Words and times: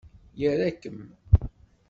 Ira-kem! 0.45 0.99